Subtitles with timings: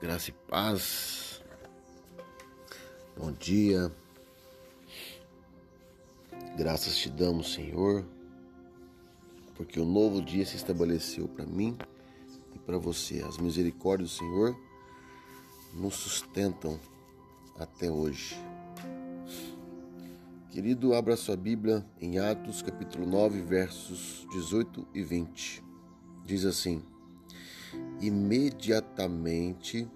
[0.00, 1.42] Graça e paz.
[3.18, 3.92] Bom dia.
[6.56, 8.06] Graças te damos, Senhor,
[9.54, 11.76] porque o um novo dia se estabeleceu para mim
[12.54, 13.22] e para você.
[13.28, 14.58] As misericórdias do Senhor
[15.74, 16.80] nos sustentam
[17.58, 18.42] até hoje.
[20.50, 25.62] Querido, abra sua Bíblia em Atos, capítulo 9, versos 18 e 20.
[26.24, 26.82] Diz assim:
[28.00, 29.88] Imediatamente,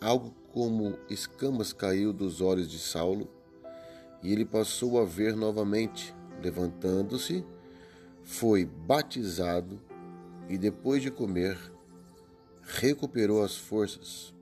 [0.00, 3.28] algo como escamas caiu dos olhos de Saulo
[4.22, 6.14] e ele passou a ver novamente.
[6.42, 7.44] Levantando-se,
[8.22, 9.78] foi batizado
[10.48, 11.58] e, depois de comer,
[12.62, 14.34] recuperou as forças.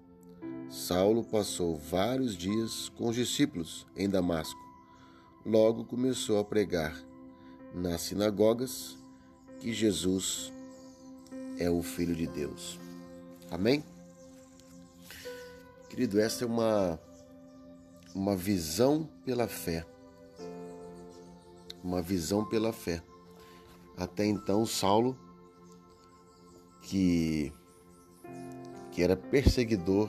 [0.70, 4.60] Saulo passou vários dias com os discípulos em Damasco.
[5.44, 6.96] Logo começou a pregar
[7.74, 8.96] nas sinagogas
[9.58, 10.52] que Jesus
[11.58, 12.78] é o Filho de Deus.
[13.50, 13.84] Amém?
[15.88, 17.00] Querido, essa é uma,
[18.14, 19.84] uma visão pela fé.
[21.82, 23.02] Uma visão pela fé.
[23.96, 25.18] Até então, Saulo,
[26.82, 27.52] que,
[28.92, 30.08] que era perseguidor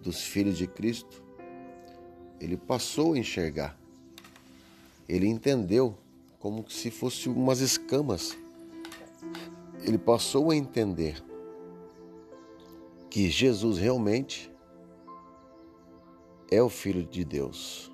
[0.00, 1.22] dos filhos de Cristo,
[2.40, 3.78] ele passou a enxergar.
[5.06, 5.98] Ele entendeu
[6.38, 8.36] como se fosse umas escamas
[9.82, 11.22] ele passou a entender
[13.10, 14.52] que Jesus realmente
[16.50, 17.90] é o Filho de Deus.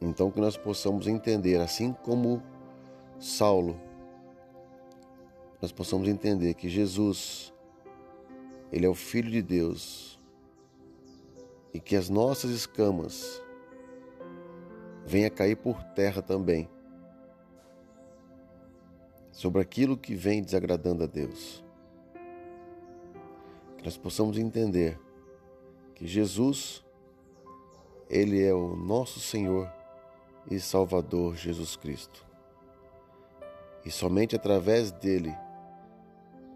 [0.00, 2.42] Então que nós possamos entender, assim como
[3.18, 3.80] Saulo,
[5.60, 7.52] nós possamos entender que Jesus,
[8.72, 10.18] ele é o Filho de Deus
[11.72, 13.40] e que as nossas escamas
[15.06, 16.68] venham a cair por terra também
[19.42, 21.64] sobre aquilo que vem desagradando a Deus.
[23.76, 24.96] Que nós possamos entender
[25.96, 26.84] que Jesus,
[28.08, 29.68] Ele é o nosso Senhor
[30.48, 32.24] e Salvador Jesus Cristo.
[33.84, 35.34] E somente através dele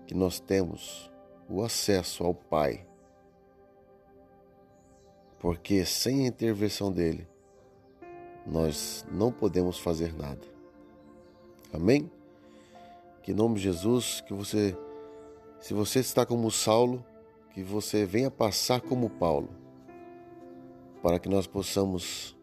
[0.06, 1.10] que nós temos
[1.48, 2.86] o acesso ao Pai.
[5.40, 7.26] Porque sem a intervenção dele,
[8.46, 10.46] nós não podemos fazer nada.
[11.72, 12.08] Amém?
[13.26, 14.78] Que em nome de Jesus, que você,
[15.58, 17.04] se você está como Saulo,
[17.52, 19.48] que você venha passar como Paulo,
[21.02, 22.36] para que nós possamos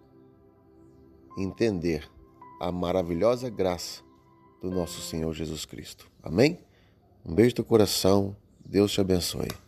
[1.38, 2.12] entender
[2.60, 4.04] a maravilhosa graça
[4.62, 6.12] do nosso Senhor Jesus Cristo.
[6.22, 6.60] Amém?
[7.26, 8.36] Um beijo do coração.
[8.66, 9.63] Deus te abençoe.